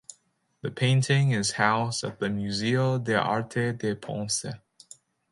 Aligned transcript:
The 0.61 0.71
painting 0.71 1.29
is 1.29 1.51
housed 1.51 2.03
at 2.03 2.17
the 2.19 2.27
Museo 2.27 2.97
de 2.97 3.13
Arte 3.15 3.71
de 3.73 3.93
Ponce. 3.95 4.47